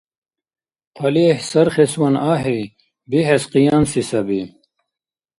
[0.95, 2.61] ТалихӀ сархесван ахӀи,
[3.09, 4.41] бихӀес къиянси саби.